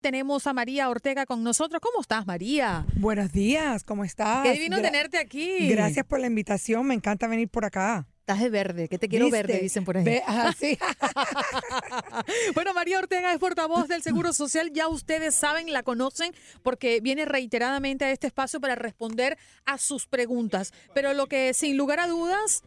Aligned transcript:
Tenemos 0.00 0.46
a 0.46 0.52
María 0.52 0.88
Ortega 0.88 1.26
con 1.26 1.42
nosotros. 1.42 1.80
¿Cómo 1.82 2.00
estás, 2.00 2.24
María? 2.24 2.86
Buenos 2.94 3.32
días, 3.32 3.82
¿cómo 3.82 4.04
estás? 4.04 4.44
Qué 4.44 4.52
divino 4.52 4.80
tenerte 4.80 5.18
aquí. 5.18 5.68
Gracias 5.68 6.06
por 6.06 6.20
la 6.20 6.28
invitación, 6.28 6.86
me 6.86 6.94
encanta 6.94 7.26
venir 7.26 7.48
por 7.48 7.64
acá. 7.64 8.06
Estás 8.20 8.38
de 8.38 8.48
verde, 8.48 8.88
que 8.88 8.98
te 8.98 9.08
quiero 9.08 9.28
verde, 9.28 9.58
dicen 9.58 9.84
por 9.84 9.96
ahí. 9.96 10.04
bueno, 12.54 12.74
María 12.74 13.00
Ortega 13.00 13.32
es 13.32 13.38
portavoz 13.40 13.88
del 13.88 14.02
Seguro 14.02 14.32
Social, 14.32 14.70
ya 14.72 14.86
ustedes 14.86 15.34
saben, 15.34 15.72
la 15.72 15.82
conocen, 15.82 16.32
porque 16.62 17.00
viene 17.00 17.24
reiteradamente 17.24 18.04
a 18.04 18.12
este 18.12 18.28
espacio 18.28 18.60
para 18.60 18.76
responder 18.76 19.36
a 19.64 19.78
sus 19.78 20.06
preguntas. 20.06 20.72
Pero 20.94 21.12
lo 21.12 21.26
que 21.26 21.54
sin 21.54 21.76
lugar 21.76 21.98
a 21.98 22.06
dudas 22.06 22.62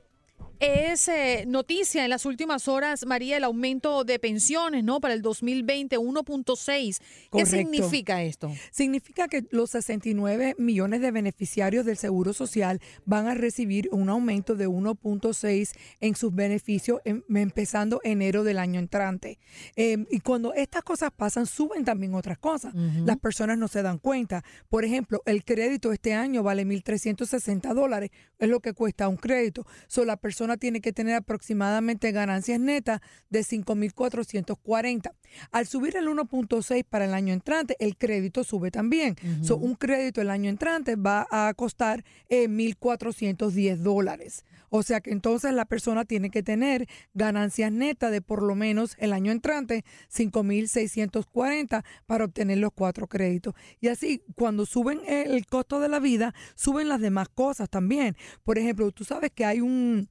es 0.62 1.08
eh, 1.08 1.46
noticia 1.48 2.04
en 2.04 2.12
las 2.12 2.26
últimas 2.26 2.68
horas, 2.68 3.08
María, 3.08 3.38
el 3.38 3.44
aumento 3.44 4.04
de 4.04 4.20
pensiones, 4.20 4.84
¿no? 4.84 5.02
Para 5.02 5.16
el 5.16 5.24
2020, 5.24 5.98
1.6. 5.98 7.02
¿Qué 7.32 7.46
significa 7.48 8.22
esto? 8.22 8.52
Significa 8.72 9.28
que 9.28 9.44
los 9.50 9.72
69 9.72 10.56
millones 10.60 11.02
de 11.02 11.10
beneficiarios 11.10 11.84
del 11.84 11.98
Seguro 11.98 12.34
Social 12.34 12.80
van 13.06 13.28
a 13.28 13.34
recibir 13.34 13.90
un 13.92 14.10
aumento 14.10 14.56
de 14.56 14.68
1.6 14.68 15.72
en 16.00 16.16
sus 16.16 16.36
beneficios 16.36 17.02
em, 17.06 17.24
empezando 17.34 18.00
enero 18.04 18.44
del 18.44 18.60
año 18.60 18.80
entrante. 18.80 19.40
Em, 19.76 20.06
y 20.12 20.20
cuando 20.20 20.54
estas 20.54 20.84
cosas 20.84 21.10
pasan, 21.12 21.48
suben 21.48 21.86
también 21.86 22.14
otras 22.14 22.38
cosas. 22.38 22.76
Las 22.76 23.18
personas 23.18 23.58
no 23.58 23.68
se 23.68 23.82
dan 23.82 23.98
cuenta. 23.98 24.44
Por 24.70 24.86
ejemplo, 24.86 25.24
el 25.26 25.44
crédito 25.44 25.92
este 25.92 26.14
año 26.14 26.44
vale 26.44 26.68
1.360 26.68 27.74
dólares, 27.74 28.12
es 28.38 28.48
lo 28.48 28.60
que 28.60 28.74
cuesta 28.74 29.08
un 29.08 29.18
crédito. 29.18 29.66
So, 29.88 30.06
la 30.06 30.18
persona 30.18 30.51
tiene 30.58 30.82
que 30.82 30.94
tener 30.94 31.16
aproximadamente 31.16 32.12
ganancias 32.12 32.60
netas 32.60 33.02
de 33.30 33.42
5.440. 33.42 35.14
Al 35.52 35.68
subir 35.68 35.96
el 35.96 36.08
1.6 36.08 36.86
para 36.88 37.06
el 37.06 37.14
año 37.14 37.34
entrante, 37.34 37.76
el 37.80 37.98
crédito 37.98 38.44
sube 38.44 38.72
también. 38.72 39.16
un 39.50 39.76
crédito 39.76 40.22
el 40.22 40.30
año 40.30 40.50
entrante 40.50 40.96
va 40.96 41.28
a 41.32 41.54
costar 41.54 42.04
1.410 42.30 43.72
eh, 43.72 43.76
dólares. 43.78 44.46
O 44.74 44.84
sea 44.84 45.02
que 45.02 45.12
entonces 45.12 45.54
la 45.54 45.66
persona 45.66 46.06
tiene 46.06 46.30
que 46.30 46.44
tener 46.44 46.88
ganancias 47.14 47.74
netas 47.74 48.10
de 48.10 48.22
por 48.22 48.42
lo 48.42 48.56
menos 48.56 48.96
el 49.00 49.12
año 49.12 49.34
entrante 49.34 49.84
5.640 50.10 51.84
para 52.06 52.24
obtener 52.24 52.58
los 52.58 52.72
cuatro 52.74 53.08
créditos. 53.08 53.54
Y 53.82 53.90
así, 53.90 54.24
cuando 54.36 54.66
suben 54.66 55.02
el 55.06 55.46
costo 55.46 55.82
de 55.82 55.90
la 55.90 56.00
vida, 56.00 56.34
suben 56.56 56.88
las 56.88 57.02
demás 57.02 57.28
cosas 57.28 57.70
también. 57.70 58.16
Por 58.46 58.58
ejemplo, 58.58 58.90
tú 58.92 59.04
sabes 59.04 59.32
que 59.36 59.44
hay 59.44 59.60
un 59.60 60.10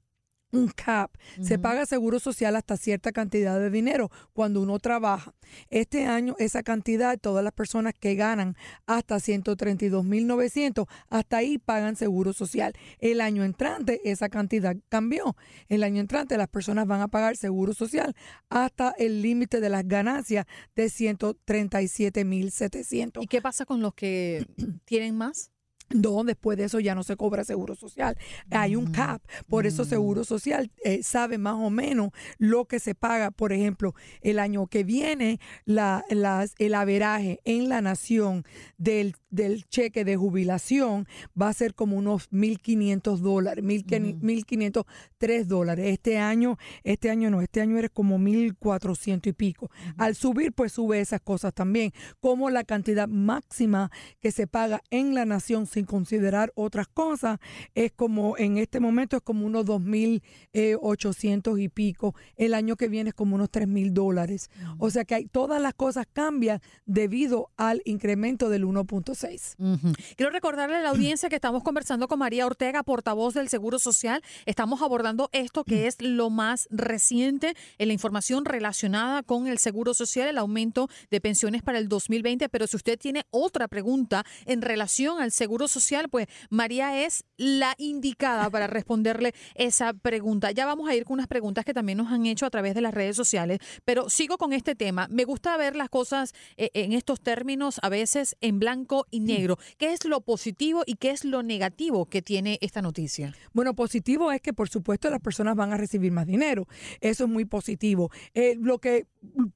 un 0.52 0.68
cap. 0.68 1.10
Se 1.40 1.58
paga 1.58 1.86
seguro 1.86 2.18
social 2.18 2.56
hasta 2.56 2.76
cierta 2.76 3.12
cantidad 3.12 3.58
de 3.58 3.70
dinero 3.70 4.10
cuando 4.32 4.60
uno 4.60 4.78
trabaja. 4.78 5.34
Este 5.68 6.06
año 6.06 6.36
esa 6.38 6.62
cantidad, 6.62 7.18
todas 7.18 7.42
las 7.42 7.52
personas 7.52 7.94
que 7.98 8.14
ganan 8.14 8.56
hasta 8.86 9.16
132.900, 9.16 10.86
hasta 11.08 11.36
ahí 11.36 11.58
pagan 11.58 11.96
seguro 11.96 12.32
social. 12.32 12.72
El 12.98 13.20
año 13.20 13.44
entrante 13.44 14.00
esa 14.04 14.28
cantidad 14.28 14.76
cambió. 14.88 15.36
El 15.68 15.82
año 15.82 16.00
entrante 16.00 16.36
las 16.36 16.48
personas 16.48 16.86
van 16.86 17.00
a 17.00 17.08
pagar 17.08 17.36
seguro 17.36 17.74
social 17.74 18.14
hasta 18.48 18.94
el 18.98 19.22
límite 19.22 19.60
de 19.60 19.68
las 19.68 19.86
ganancias 19.86 20.46
de 20.74 20.86
137.700. 20.86 23.22
¿Y 23.22 23.26
qué 23.26 23.42
pasa 23.42 23.64
con 23.64 23.80
los 23.80 23.94
que 23.94 24.46
tienen 24.84 25.16
más? 25.16 25.49
No, 25.92 26.22
después 26.22 26.56
de 26.56 26.64
eso 26.64 26.78
ya 26.78 26.94
no 26.94 27.02
se 27.02 27.16
cobra 27.16 27.42
seguro 27.44 27.74
social. 27.74 28.16
Hay 28.50 28.76
un 28.76 28.86
mm, 28.86 28.92
cap. 28.92 29.22
Por 29.48 29.66
eso 29.66 29.82
mm. 29.82 29.86
seguro 29.86 30.24
social 30.24 30.70
eh, 30.84 31.02
sabe 31.02 31.36
más 31.36 31.54
o 31.54 31.68
menos 31.70 32.10
lo 32.38 32.66
que 32.66 32.78
se 32.78 32.94
paga. 32.94 33.32
Por 33.32 33.52
ejemplo, 33.52 33.94
el 34.20 34.38
año 34.38 34.68
que 34.68 34.84
viene, 34.84 35.40
la, 35.64 36.04
las, 36.08 36.54
el 36.58 36.74
averaje 36.74 37.40
en 37.44 37.68
la 37.68 37.80
nación 37.80 38.44
del, 38.78 39.16
del, 39.30 39.64
cheque 39.68 40.04
de 40.04 40.16
jubilación 40.16 41.08
va 41.40 41.48
a 41.48 41.52
ser 41.52 41.74
como 41.74 41.96
unos 41.96 42.30
1.500 42.30 43.18
dólares, 43.18 43.64
1.503 43.64 45.44
dólares. 45.44 45.86
Este 45.88 46.18
año, 46.18 46.56
este 46.84 47.10
año 47.10 47.30
no, 47.30 47.40
este 47.40 47.60
año 47.60 47.78
era 47.78 47.88
como 47.88 48.18
1.400 48.18 49.26
y 49.26 49.32
pico. 49.32 49.70
Al 49.96 50.14
subir, 50.14 50.52
pues 50.52 50.72
sube 50.72 51.00
esas 51.00 51.20
cosas 51.20 51.52
también, 51.52 51.92
como 52.20 52.48
la 52.50 52.62
cantidad 52.62 53.08
máxima 53.08 53.90
que 54.20 54.30
se 54.30 54.46
paga 54.46 54.82
en 54.90 55.14
la 55.14 55.24
nación 55.24 55.66
sin 55.66 55.79
considerar 55.84 56.52
otras 56.54 56.88
cosas, 56.88 57.38
es 57.74 57.92
como 57.92 58.36
en 58.38 58.58
este 58.58 58.80
momento 58.80 59.16
es 59.16 59.22
como 59.22 59.46
unos 59.46 59.66
2.800 59.66 61.62
y 61.62 61.68
pico. 61.68 62.14
El 62.36 62.54
año 62.54 62.76
que 62.76 62.88
viene 62.88 63.10
es 63.10 63.14
como 63.14 63.36
unos 63.36 63.50
3.000 63.50 63.92
dólares. 63.92 64.50
O 64.78 64.90
sea 64.90 65.04
que 65.04 65.14
hay, 65.14 65.26
todas 65.26 65.60
las 65.60 65.74
cosas 65.74 66.06
cambian 66.12 66.60
debido 66.86 67.50
al 67.56 67.82
incremento 67.84 68.48
del 68.48 68.64
1.6. 68.64 69.96
Quiero 70.16 70.30
recordarle 70.30 70.76
a 70.76 70.80
la 70.80 70.90
audiencia 70.90 71.28
que 71.28 71.36
estamos 71.36 71.62
conversando 71.62 72.08
con 72.08 72.18
María 72.18 72.46
Ortega, 72.46 72.82
portavoz 72.82 73.34
del 73.34 73.48
Seguro 73.48 73.78
Social. 73.78 74.22
Estamos 74.46 74.82
abordando 74.82 75.28
esto 75.32 75.64
que 75.64 75.86
es 75.86 75.96
lo 76.00 76.30
más 76.30 76.68
reciente 76.70 77.54
en 77.78 77.88
la 77.88 77.94
información 77.94 78.44
relacionada 78.44 79.22
con 79.22 79.46
el 79.46 79.58
Seguro 79.58 79.94
Social, 79.94 80.28
el 80.28 80.38
aumento 80.38 80.88
de 81.10 81.20
pensiones 81.20 81.62
para 81.62 81.78
el 81.78 81.88
2020. 81.88 82.48
Pero 82.48 82.66
si 82.66 82.76
usted 82.76 82.98
tiene 82.98 83.24
otra 83.30 83.68
pregunta 83.68 84.24
en 84.46 84.62
relación 84.62 85.20
al 85.20 85.32
Seguro 85.32 85.68
Social, 85.70 86.08
pues 86.08 86.26
María 86.50 87.04
es 87.04 87.24
la 87.36 87.74
indicada 87.78 88.50
para 88.50 88.66
responderle 88.66 89.34
esa 89.54 89.92
pregunta. 89.92 90.50
Ya 90.50 90.66
vamos 90.66 90.88
a 90.88 90.94
ir 90.94 91.04
con 91.04 91.14
unas 91.14 91.26
preguntas 91.26 91.64
que 91.64 91.74
también 91.74 91.98
nos 91.98 92.12
han 92.12 92.26
hecho 92.26 92.46
a 92.46 92.50
través 92.50 92.74
de 92.74 92.80
las 92.80 92.94
redes 92.94 93.16
sociales, 93.16 93.58
pero 93.84 94.10
sigo 94.10 94.38
con 94.38 94.52
este 94.52 94.74
tema. 94.74 95.08
Me 95.10 95.24
gusta 95.24 95.56
ver 95.56 95.76
las 95.76 95.88
cosas 95.88 96.34
eh, 96.56 96.70
en 96.74 96.92
estos 96.92 97.20
términos 97.20 97.80
a 97.82 97.88
veces 97.88 98.36
en 98.40 98.58
blanco 98.58 99.06
y 99.10 99.20
negro. 99.20 99.58
¿Qué 99.78 99.92
es 99.92 100.04
lo 100.04 100.20
positivo 100.20 100.82
y 100.86 100.94
qué 100.94 101.10
es 101.10 101.24
lo 101.24 101.42
negativo 101.42 102.06
que 102.06 102.22
tiene 102.22 102.58
esta 102.60 102.82
noticia? 102.82 103.34
Bueno, 103.52 103.74
positivo 103.74 104.32
es 104.32 104.40
que 104.40 104.52
por 104.52 104.68
supuesto 104.68 105.10
las 105.10 105.20
personas 105.20 105.56
van 105.56 105.72
a 105.72 105.76
recibir 105.76 106.12
más 106.12 106.26
dinero. 106.26 106.66
Eso 107.00 107.24
es 107.24 107.30
muy 107.30 107.44
positivo. 107.44 108.10
Eh, 108.34 108.56
lo 108.60 108.78
que 108.78 109.06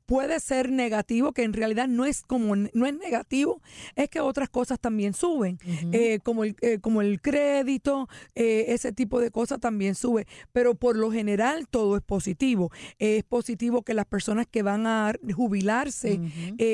puede 0.06 0.40
ser 0.40 0.70
negativo, 0.70 1.32
que 1.32 1.42
en 1.42 1.52
realidad 1.52 1.88
no 1.88 2.04
es 2.04 2.22
como 2.22 2.56
no 2.56 2.86
es 2.86 2.96
negativo, 2.96 3.60
es 3.96 4.08
que 4.08 4.20
otras 4.20 4.48
cosas 4.48 4.78
también 4.78 5.14
suben, 5.14 5.58
eh, 5.92 6.03
como, 6.22 6.44
el, 6.44 6.56
eh, 6.60 6.78
como 6.80 7.02
el 7.02 7.20
crédito, 7.20 8.08
eh, 8.34 8.66
ese 8.68 8.92
tipo 8.92 9.20
de 9.20 9.30
cosas 9.30 9.60
también 9.60 9.94
sube, 9.94 10.26
pero 10.52 10.74
por 10.74 10.96
lo 10.96 11.10
general 11.10 11.68
todo 11.68 11.96
es 11.96 12.02
positivo. 12.02 12.70
es 12.98 13.24
positivo 13.24 13.82
que 13.82 13.94
las 13.94 14.06
personas 14.06 14.46
que 14.50 14.62
van 14.62 14.86
a 14.86 15.12
jubilarse 15.34 16.20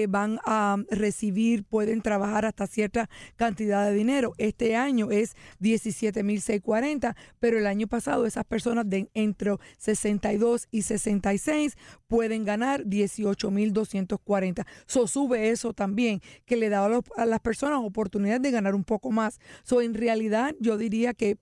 van 0.08 0.38
a 0.44 0.76
recibir, 0.90 1.64
pueden 1.64 2.02
trabajar 2.02 2.44
hasta 2.44 2.66
cierta 2.66 3.08
cantidad 3.36 3.86
de 3.86 3.94
dinero. 3.94 4.32
Este 4.38 4.76
año 4.76 5.10
es 5.10 5.36
17.640, 5.60 7.14
pero 7.38 7.58
el 7.58 7.66
año 7.66 7.86
pasado 7.86 8.26
esas 8.26 8.44
personas 8.44 8.88
de 8.88 9.08
entre 9.14 9.56
62 9.78 10.68
y 10.70 10.82
66 10.82 11.76
pueden 12.06 12.44
ganar 12.44 12.84
18.240. 12.84 14.66
So 14.86 15.06
sube 15.06 15.50
eso 15.50 15.72
también, 15.72 16.20
que 16.46 16.56
le 16.56 16.68
da 16.68 16.84
a, 17.16 17.26
las 17.26 17.40
personas 17.40 17.80
oportunidad 17.84 18.40
de 18.40 18.50
ganar 18.50 18.74
un 18.74 18.84
poco 18.84 19.09
más. 19.10 19.38
So 19.62 19.80
en 19.80 19.94
realidad 19.94 20.54
yo 20.60 20.76
diría 20.76 21.14
que 21.14 21.38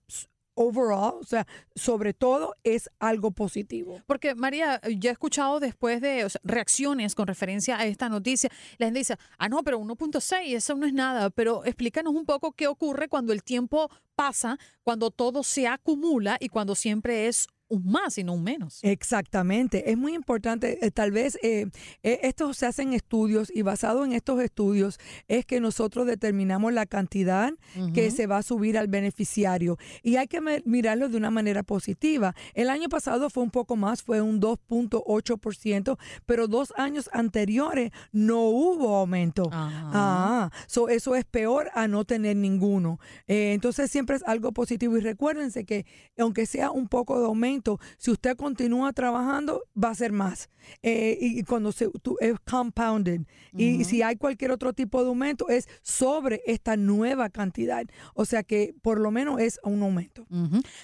overall, 0.59 1.19
o 1.21 1.23
sea, 1.23 1.47
sobre 1.73 2.13
todo 2.13 2.53
es 2.63 2.89
algo 2.99 3.31
positivo. 3.31 4.01
Porque 4.05 4.35
María, 4.35 4.81
ya 4.97 5.11
he 5.11 5.13
escuchado 5.13 5.61
después 5.61 6.01
de 6.01 6.27
reacciones 6.43 7.15
con 7.15 7.27
referencia 7.27 7.79
a 7.79 7.85
esta 7.85 8.09
noticia, 8.09 8.49
la 8.77 8.87
gente 8.87 8.99
dice, 8.99 9.15
ah, 9.37 9.47
no, 9.47 9.63
pero 9.63 9.79
1.6, 9.79 10.53
eso 10.53 10.75
no 10.75 10.85
es 10.85 10.93
nada, 10.93 11.29
pero 11.29 11.63
explícanos 11.63 12.13
un 12.13 12.25
poco 12.25 12.51
qué 12.51 12.67
ocurre 12.67 13.07
cuando 13.07 13.31
el 13.31 13.41
tiempo 13.41 13.89
pasa, 14.15 14.57
cuando 14.83 15.11
todo 15.11 15.43
se 15.43 15.65
acumula 15.65 16.35
y 16.41 16.49
cuando 16.49 16.75
siempre 16.75 17.27
es 17.27 17.47
un 17.69 17.85
más 17.85 18.17
y 18.17 18.23
no 18.23 18.33
un 18.33 18.43
menos. 18.43 18.79
Exactamente. 18.81 19.91
Es 19.91 19.97
muy 19.97 20.13
importante, 20.13 20.85
eh, 20.85 20.91
tal 20.91 21.11
vez 21.11 21.37
eh, 21.41 21.67
eh, 22.03 22.19
estos 22.23 22.57
se 22.57 22.65
hacen 22.65 22.93
estudios 22.93 23.51
y 23.53 23.61
basado 23.61 24.03
en 24.03 24.13
estos 24.13 24.41
estudios 24.41 24.99
es 25.27 25.45
que 25.45 25.59
nosotros 25.59 26.07
determinamos 26.07 26.73
la 26.73 26.85
cantidad 26.85 27.53
que 27.93 28.11
se 28.11 28.27
va 28.27 28.37
a 28.37 28.43
subir 28.43 28.77
al 28.77 28.87
beneficiario 28.87 29.77
y 30.03 30.15
hay 30.15 30.27
que 30.27 30.41
mirarlo 30.65 31.09
de 31.09 31.17
una 31.17 31.31
manera 31.31 31.63
positiva. 31.63 32.35
El 32.53 32.69
año 32.69 32.89
pasado 32.89 33.29
fue 33.29 33.43
un 33.43 33.51
poco 33.51 33.75
más, 33.75 34.01
fue 34.01 34.21
un 34.21 34.41
2.8%, 34.41 35.97
pero 36.25 36.47
dos 36.47 36.73
años 36.75 37.09
anteriores 37.13 37.91
no 38.11 38.41
hubo 38.41 38.95
aumento. 38.95 39.49
Ah, 39.51 40.49
so 40.67 40.89
eso 40.89 41.15
es 41.15 41.25
peor 41.25 41.69
a 41.73 41.87
no 41.87 42.03
tener 42.05 42.35
ninguno. 42.35 42.99
entonces 43.27 43.91
siempre 43.91 44.15
es 44.15 44.23
algo 44.23 44.51
positivo 44.51 44.97
y 44.97 45.01
recuérdense 45.01 45.65
que 45.65 45.85
aunque 46.17 46.45
sea 46.45 46.71
un 46.71 46.87
poco 46.87 47.19
de 47.19 47.25
aumento, 47.25 47.58
si 47.97 48.11
usted 48.11 48.35
continúa 48.35 48.93
trabajando, 48.93 49.63
va 49.81 49.89
a 49.89 49.95
ser 49.95 50.11
más. 50.11 50.49
Eh, 50.83 51.17
y 51.19 51.43
cuando 51.43 51.71
se, 51.71 51.89
es 52.19 52.39
compounded. 52.49 53.21
Y 53.57 53.83
si 53.85 54.01
hay 54.01 54.15
cualquier 54.17 54.51
otro 54.51 54.73
tipo 54.73 55.01
de 55.01 55.09
aumento, 55.09 55.49
es 55.49 55.67
sobre 55.81 56.41
esta 56.45 56.77
nueva 56.77 57.29
cantidad. 57.29 57.85
O 58.13 58.25
sea 58.25 58.43
que 58.43 58.75
por 58.81 58.99
lo 58.99 59.11
menos 59.11 59.39
es 59.41 59.59
un 59.63 59.81
aumento. 59.81 60.25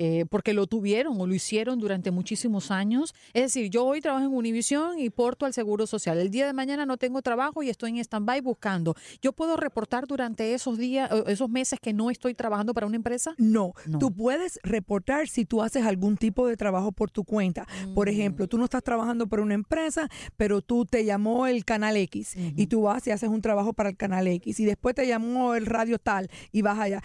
eh, 0.00 0.26
porque 0.30 0.54
lo 0.54 0.68
tuvieron 0.68 1.20
o 1.20 1.26
lo 1.26 1.34
hicieron 1.34 1.80
durante 1.80 2.12
muchísimos 2.12 2.70
años. 2.70 3.14
Es 3.34 3.42
decir, 3.42 3.68
yo 3.68 3.84
hoy 3.84 4.00
trabajo 4.00 4.24
en 4.24 4.32
Univision 4.32 5.00
y 5.00 5.10
porto 5.10 5.44
al 5.44 5.52
Seguro 5.52 5.88
Social. 5.88 6.18
El 6.18 6.30
día 6.30 6.46
de 6.46 6.52
mañana 6.52 6.86
no 6.86 6.96
tengo 6.96 7.20
trabajo 7.20 7.64
y 7.64 7.68
estoy 7.68 7.90
en 7.90 7.98
stand-by 7.98 8.40
buscando. 8.40 8.94
¿Yo 9.20 9.32
puedo 9.32 9.56
reportar 9.56 10.06
durante 10.06 10.54
esos 10.54 10.78
días, 10.78 11.10
esos 11.26 11.50
meses 11.50 11.80
que 11.80 11.92
no 11.92 12.10
estoy 12.10 12.34
trabajando 12.34 12.74
para 12.74 12.86
una 12.86 12.94
empresa? 12.94 13.34
No, 13.38 13.72
tú 13.98 14.12
puedes 14.12 14.60
reportar 14.62 15.28
si 15.28 15.44
tú 15.44 15.62
haces 15.62 15.84
algún 15.84 16.16
tipo 16.16 16.46
de 16.46 16.56
trabajo 16.56 16.92
por 16.92 17.10
tu 17.10 17.24
cuenta. 17.24 17.66
Por 17.92 18.06
mm. 18.06 18.10
ejemplo, 18.10 18.46
tú 18.46 18.56
no 18.56 18.64
estás 18.64 18.84
trabajando 18.84 19.26
para 19.26 19.42
una 19.42 19.54
empresa, 19.54 20.08
pero 20.36 20.62
tú 20.62 20.86
te 20.86 21.04
llamó 21.04 21.48
el 21.48 21.64
Canal 21.64 21.96
X 21.96 22.36
y 22.36 22.68
tú 22.68 22.82
vas 22.82 23.04
y 23.08 23.10
haces 23.10 23.28
un 23.28 23.42
trabajo 23.42 23.72
para 23.72 23.88
el 23.88 23.96
Canal 23.96 24.28
X 24.28 24.60
y 24.60 24.64
después 24.64 24.94
te 24.94 25.08
llamó 25.08 25.56
el 25.56 25.66
radio 25.66 25.98
tal 25.98 26.30
y 26.52 26.62
vas 26.62 26.78
allá. 26.78 27.02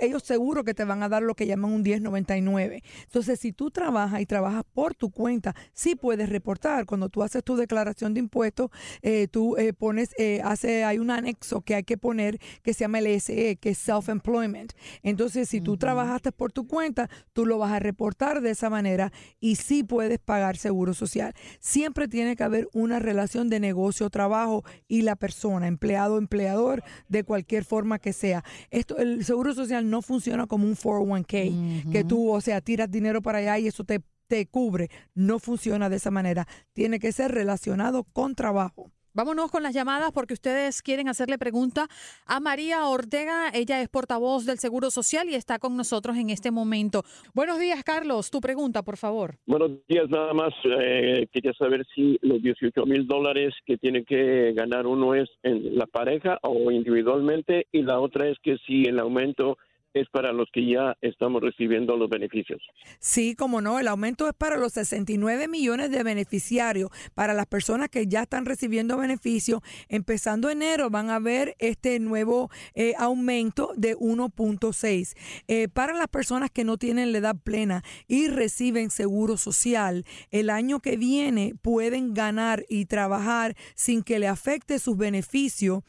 ellos 0.00 0.24
seguro 0.24 0.64
que 0.64 0.74
te 0.74 0.84
van 0.84 1.04
a 1.04 1.08
dar 1.08 1.22
lo 1.22 1.36
que 1.36 1.46
llaman 1.46 1.70
un 1.70 1.82
1090 1.82 2.31
entonces, 2.36 3.40
si 3.40 3.52
tú 3.52 3.70
trabajas 3.70 4.20
y 4.20 4.26
trabajas 4.26 4.64
por 4.72 4.94
tu 4.94 5.10
cuenta, 5.10 5.54
sí 5.72 5.94
puedes 5.94 6.28
reportar. 6.28 6.86
Cuando 6.86 7.08
tú 7.08 7.22
haces 7.22 7.42
tu 7.44 7.56
declaración 7.56 8.14
de 8.14 8.20
impuestos, 8.20 8.70
eh, 9.02 9.28
tú 9.30 9.56
eh, 9.56 9.72
pones, 9.72 10.14
eh, 10.18 10.40
hace, 10.44 10.84
hay 10.84 10.98
un 10.98 11.10
anexo 11.10 11.60
que 11.62 11.74
hay 11.74 11.84
que 11.84 11.96
poner 11.96 12.38
que 12.62 12.74
se 12.74 12.80
llama 12.80 12.98
el 12.98 13.20
SE, 13.20 13.56
que 13.56 13.70
es 13.70 13.78
Self-Employment. 13.78 14.72
Entonces, 15.02 15.48
si 15.48 15.60
tú 15.60 15.76
trabajaste 15.76 16.32
por 16.32 16.52
tu 16.52 16.66
cuenta, 16.66 17.08
tú 17.32 17.46
lo 17.46 17.58
vas 17.58 17.72
a 17.72 17.78
reportar 17.78 18.40
de 18.40 18.50
esa 18.50 18.70
manera 18.70 19.12
y 19.40 19.56
sí 19.56 19.82
puedes 19.82 20.18
pagar 20.18 20.56
seguro 20.56 20.94
social. 20.94 21.34
Siempre 21.60 22.08
tiene 22.08 22.36
que 22.36 22.44
haber 22.44 22.68
una 22.72 22.98
relación 22.98 23.48
de 23.48 23.60
negocio-trabajo 23.60 24.64
y 24.88 25.02
la 25.02 25.16
persona, 25.16 25.66
empleado-empleador, 25.66 26.82
de 27.08 27.24
cualquier 27.24 27.64
forma 27.64 27.98
que 27.98 28.12
sea. 28.12 28.44
Esto, 28.70 28.98
el 28.98 29.24
seguro 29.24 29.54
social 29.54 29.88
no 29.88 30.02
funciona 30.02 30.46
como 30.46 30.66
un 30.66 30.76
401k, 30.76 31.90
que 31.90 32.04
tú 32.04 32.11
o 32.20 32.40
sea, 32.40 32.60
tiras 32.60 32.90
dinero 32.90 33.22
para 33.22 33.38
allá 33.38 33.58
y 33.58 33.66
eso 33.66 33.84
te, 33.84 34.00
te 34.28 34.46
cubre. 34.46 34.88
No 35.14 35.38
funciona 35.38 35.88
de 35.88 35.96
esa 35.96 36.10
manera. 36.10 36.46
Tiene 36.72 36.98
que 36.98 37.12
ser 37.12 37.32
relacionado 37.32 38.04
con 38.12 38.34
trabajo. 38.34 38.90
Vámonos 39.14 39.50
con 39.50 39.62
las 39.62 39.74
llamadas 39.74 40.10
porque 40.10 40.32
ustedes 40.32 40.80
quieren 40.80 41.06
hacerle 41.06 41.36
pregunta 41.36 41.86
a 42.26 42.40
María 42.40 42.86
Ortega. 42.88 43.50
Ella 43.52 43.82
es 43.82 43.90
portavoz 43.90 44.46
del 44.46 44.58
Seguro 44.58 44.90
Social 44.90 45.28
y 45.28 45.34
está 45.34 45.58
con 45.58 45.76
nosotros 45.76 46.16
en 46.16 46.30
este 46.30 46.50
momento. 46.50 47.02
Buenos 47.34 47.58
días, 47.58 47.84
Carlos. 47.84 48.30
Tu 48.30 48.40
pregunta, 48.40 48.82
por 48.82 48.96
favor. 48.96 49.36
Buenos 49.44 49.72
días, 49.86 50.08
nada 50.08 50.32
más. 50.32 50.54
Eh, 50.64 51.26
quería 51.30 51.52
saber 51.52 51.84
si 51.94 52.18
los 52.22 52.42
18 52.42 52.86
mil 52.86 53.06
dólares 53.06 53.52
que 53.66 53.76
tiene 53.76 54.02
que 54.06 54.54
ganar 54.54 54.86
uno 54.86 55.14
es 55.14 55.28
en 55.42 55.76
la 55.76 55.86
pareja 55.86 56.38
o 56.42 56.70
individualmente 56.70 57.66
y 57.70 57.82
la 57.82 58.00
otra 58.00 58.28
es 58.28 58.38
que 58.42 58.56
si 58.66 58.84
el 58.84 58.98
aumento 58.98 59.58
es 59.94 60.08
para 60.10 60.32
los 60.32 60.48
que 60.52 60.66
ya 60.66 60.96
estamos 61.00 61.42
recibiendo 61.42 61.96
los 61.96 62.08
beneficios. 62.08 62.60
Sí, 62.98 63.34
como 63.34 63.60
no, 63.60 63.78
el 63.78 63.88
aumento 63.88 64.28
es 64.28 64.34
para 64.34 64.56
los 64.56 64.72
69 64.72 65.48
millones 65.48 65.90
de 65.90 66.02
beneficiarios, 66.02 66.90
para 67.14 67.34
las 67.34 67.46
personas 67.46 67.88
que 67.88 68.06
ya 68.06 68.22
están 68.22 68.46
recibiendo 68.46 68.96
beneficios. 68.96 69.60
Empezando 69.88 70.50
enero 70.50 70.90
van 70.90 71.10
a 71.10 71.18
ver 71.18 71.54
este 71.58 71.98
nuevo 72.00 72.50
eh, 72.74 72.94
aumento 72.98 73.72
de 73.76 73.96
1.6. 73.96 75.14
Eh, 75.48 75.68
para 75.68 75.92
las 75.94 76.08
personas 76.08 76.50
que 76.50 76.64
no 76.64 76.78
tienen 76.78 77.12
la 77.12 77.18
edad 77.18 77.36
plena 77.42 77.82
y 78.08 78.28
reciben 78.28 78.90
seguro 78.90 79.36
social, 79.36 80.04
el 80.30 80.50
año 80.50 80.80
que 80.80 80.96
viene 80.96 81.54
pueden 81.60 82.14
ganar 82.14 82.64
y 82.68 82.86
trabajar 82.86 83.54
sin 83.74 84.02
que 84.02 84.18
le 84.18 84.28
afecte 84.28 84.78
sus 84.78 84.96
beneficios 84.96 85.82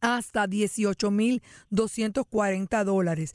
hasta 0.00 0.46
18.240 0.46 2.84
dólares. 2.84 3.34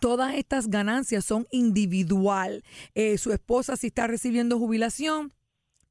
Todas 0.00 0.34
estas 0.34 0.68
ganancias 0.68 1.24
son 1.24 1.46
individual. 1.50 2.64
Eh, 2.94 3.18
su 3.18 3.32
esposa 3.32 3.76
si 3.76 3.88
está 3.88 4.06
recibiendo 4.06 4.58
jubilación 4.58 5.32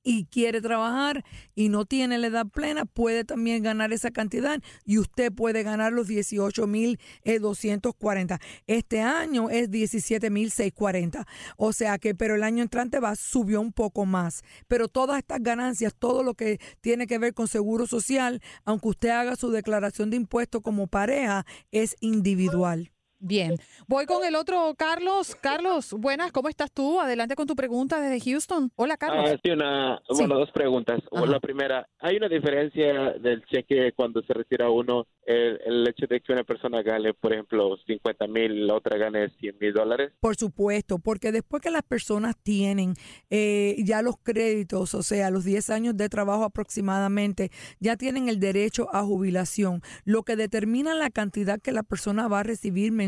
y 0.05 0.23
quiere 0.25 0.61
trabajar 0.61 1.25
y 1.55 1.69
no 1.69 1.83
tiene 1.83 2.19
la 2.19 2.27
edad 2.27 2.45
plena, 2.45 2.85
puede 2.85 3.25
también 3.25 3.63
ganar 3.63 3.91
esa 3.91 4.11
cantidad 4.11 4.61
y 4.85 4.99
usted 4.99 5.33
puede 5.33 5.63
ganar 5.63 5.91
los 5.91 6.07
18.240. 6.07 8.39
Este 8.67 9.01
año 9.01 9.49
es 9.49 9.71
17.640. 9.71 11.25
O 11.57 11.73
sea 11.73 11.97
que, 11.97 12.13
pero 12.13 12.35
el 12.35 12.43
año 12.43 12.61
entrante 12.61 12.99
va, 12.99 13.15
subió 13.15 13.59
un 13.59 13.73
poco 13.73 14.05
más. 14.05 14.43
Pero 14.67 14.87
todas 14.87 15.17
estas 15.17 15.41
ganancias, 15.41 15.95
todo 15.97 16.21
lo 16.21 16.35
que 16.35 16.59
tiene 16.81 17.07
que 17.07 17.17
ver 17.17 17.33
con 17.33 17.47
seguro 17.47 17.87
social, 17.87 18.43
aunque 18.63 18.89
usted 18.89 19.09
haga 19.09 19.35
su 19.35 19.49
declaración 19.49 20.11
de 20.11 20.17
impuestos 20.17 20.61
como 20.61 20.85
pareja, 20.85 21.47
es 21.71 21.95
individual. 21.99 22.91
Bien, 23.19 23.55
voy 23.87 24.05
con 24.05 24.25
el 24.25 24.35
otro, 24.35 24.75
Carlos. 24.77 25.35
Carlos, 25.35 25.93
buenas, 25.93 26.31
¿cómo 26.33 26.49
estás 26.49 26.71
tú? 26.71 26.99
Adelante 26.99 27.35
con 27.35 27.47
tu 27.47 27.55
pregunta 27.55 28.01
desde 28.01 28.29
Houston. 28.29 28.71
Hola, 28.75 28.97
Carlos. 28.97 29.31
Ah, 29.31 29.39
sí, 29.41 29.51
una, 29.51 30.01
bueno, 30.09 30.37
dos 30.37 30.51
preguntas. 30.51 30.99
La 31.11 31.39
primera, 31.39 31.87
¿hay 31.99 32.17
una 32.17 32.27
diferencia 32.27 33.13
del 33.13 33.43
cheque 33.45 33.93
cuando 33.95 34.21
se 34.23 34.33
retira 34.33 34.69
uno 34.69 35.07
el, 35.25 35.87
hecho 35.87 36.07
de 36.07 36.19
que 36.19 36.33
una 36.33 36.43
persona 36.43 36.81
gane, 36.83 37.13
por 37.13 37.33
ejemplo, 37.33 37.77
50 37.87 38.27
mil, 38.27 38.67
la 38.67 38.75
otra 38.75 38.97
gane 38.97 39.29
100 39.39 39.57
mil 39.59 39.73
dólares? 39.73 40.11
Por 40.19 40.35
supuesto, 40.35 40.99
porque 40.99 41.31
después 41.31 41.61
que 41.63 41.71
las 41.71 41.83
personas 41.83 42.35
tienen 42.43 42.95
eh, 43.29 43.77
ya 43.79 44.01
los 44.01 44.17
créditos, 44.17 44.93
o 44.93 45.03
sea, 45.03 45.31
los 45.31 45.45
10 45.45 45.69
años 45.69 45.97
de 45.97 46.09
trabajo 46.09 46.43
aproximadamente, 46.43 47.49
ya 47.79 47.95
tienen 47.95 48.27
el 48.27 48.39
derecho 48.39 48.89
a 48.93 49.03
jubilación. 49.03 49.81
Lo 50.03 50.23
que 50.23 50.35
determina 50.35 50.93
la 50.93 51.09
cantidad 51.09 51.61
que 51.61 51.71
la 51.71 51.83
persona 51.83 52.27
va 52.27 52.41
a 52.41 52.43
recibir 52.43 52.91
mensualmente 52.91 53.04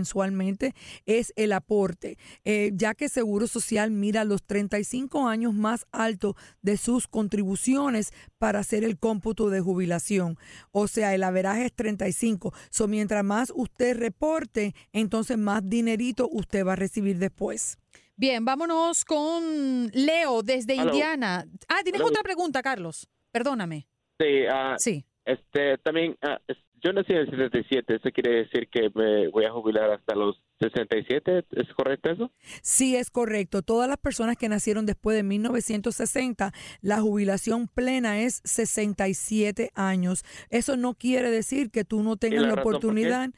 es 1.05 1.33
el 1.35 1.53
aporte, 1.53 2.17
eh, 2.43 2.71
ya 2.73 2.93
que 2.93 3.09
Seguro 3.09 3.47
Social 3.47 3.91
mira 3.91 4.23
los 4.25 4.43
35 4.43 5.27
años 5.27 5.53
más 5.53 5.85
altos 5.91 6.35
de 6.61 6.77
sus 6.77 7.07
contribuciones 7.07 8.11
para 8.37 8.59
hacer 8.59 8.83
el 8.83 8.97
cómputo 8.97 9.49
de 9.49 9.61
jubilación. 9.61 10.37
O 10.71 10.87
sea, 10.87 11.13
el 11.15 11.23
averaje 11.23 11.65
es 11.65 11.73
35. 11.73 12.53
So, 12.69 12.87
mientras 12.87 13.23
más 13.23 13.51
usted 13.55 13.97
reporte, 13.97 14.73
entonces 14.91 15.37
más 15.37 15.67
dinerito 15.67 16.27
usted 16.31 16.65
va 16.65 16.73
a 16.73 16.75
recibir 16.77 17.17
después. 17.17 17.77
Bien, 18.15 18.43
vámonos 18.43 19.05
con 19.05 19.91
Leo 19.93 20.41
desde 20.41 20.73
Indiana. 20.73 21.45
Ah, 21.67 21.81
tienes 21.83 22.01
otra 22.01 22.23
pregunta, 22.23 22.63
Carlos. 22.63 23.07
Perdóname. 23.31 23.87
Sí, 24.19 24.43
uh, 24.47 24.75
sí. 24.77 25.05
Este, 25.23 25.77
también, 25.79 26.17
uh, 26.23 26.53
yo 26.83 26.93
nací 26.93 27.13
en 27.13 27.19
el 27.19 27.29
77, 27.29 27.95
eso 27.95 28.09
quiere 28.13 28.43
decir 28.43 28.67
que 28.69 28.89
me 28.93 29.27
voy 29.29 29.45
a 29.45 29.51
jubilar 29.51 29.91
hasta 29.91 30.15
los 30.15 30.41
67, 30.59 31.45
¿es 31.51 31.73
correcto 31.75 32.11
eso? 32.11 32.31
Sí, 32.61 32.95
es 32.95 33.09
correcto. 33.09 33.61
Todas 33.61 33.87
las 33.87 33.97
personas 33.97 34.37
que 34.37 34.49
nacieron 34.49 34.85
después 34.85 35.15
de 35.15 35.23
1960, 35.23 36.51
la 36.81 37.01
jubilación 37.01 37.67
plena 37.67 38.21
es 38.21 38.41
67 38.43 39.71
años. 39.73 40.23
Eso 40.49 40.77
no 40.77 40.93
quiere 40.93 41.31
decir 41.31 41.71
que 41.71 41.83
tú 41.83 42.03
no 42.03 42.17
tengas 42.17 42.43
la, 42.43 42.53
oportunidad. 42.53 43.29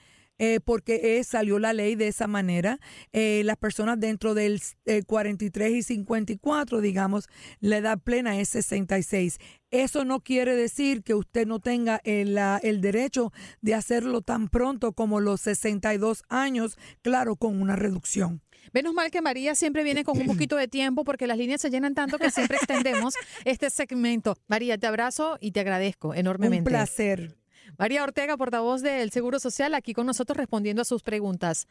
Eh, 0.42 0.62
porque 0.64 1.22
salió 1.26 1.60
la 1.60 1.74
ley 1.74 1.96
de 1.96 2.08
esa 2.08 2.26
manera. 2.26 2.80
Eh, 3.12 3.42
las 3.44 3.58
personas 3.58 4.00
dentro 4.00 4.34
del 4.34 4.62
43 5.06 5.72
y 5.74 5.84
54, 5.84 6.80
digamos, 6.80 7.28
la 7.60 7.76
edad 7.76 8.00
plena 8.00 8.40
es 8.40 8.48
66. 8.48 9.38
Eso 9.72 10.04
no 10.04 10.22
quiere 10.22 10.56
decir 10.56 11.04
que 11.04 11.14
usted 11.14 11.46
no 11.46 11.60
tenga 11.60 12.02
el, 12.04 12.38
el 12.64 12.82
derecho 12.82 13.32
de 13.62 13.76
hacerlo 13.76 14.22
tan 14.22 14.48
pronto 14.48 14.94
como 14.94 15.20
los 15.20 15.42
62 15.42 16.24
años, 16.30 16.78
claro, 17.02 17.36
con 17.36 17.62
una 17.62 17.76
reducción. 17.76 18.42
Menos 18.74 18.94
mal 18.94 19.10
que 19.12 19.22
María 19.22 19.56
siempre 19.56 19.84
viene 19.84 20.04
con 20.04 20.20
un 20.20 20.28
poquito 20.28 20.56
de 20.56 20.68
tiempo 20.68 21.04
porque 21.04 21.28
las 21.28 21.38
líneas 21.38 21.62
se 21.62 21.70
llenan 21.70 21.96
tanto 21.96 22.18
que 22.18 22.30
siempre 22.32 22.58
extendemos 22.58 23.16
este 23.46 23.70
segmento. 23.70 24.36
María, 24.48 24.78
te 24.78 24.88
abrazo 24.88 25.38
y 25.40 25.52
te 25.52 25.60
agradezco 25.60 26.14
enormemente. 26.14 26.70
Un 26.70 26.76
placer. 26.76 27.36
María 27.78 28.04
Ortega, 28.04 28.36
portavoz 28.36 28.82
del 28.82 29.12
Seguro 29.12 29.40
Social, 29.40 29.74
aquí 29.74 29.94
con 29.94 30.06
nosotros 30.06 30.38
respondiendo 30.38 30.82
a 30.82 30.86
sus 30.86 31.04
preguntas. 31.04 31.68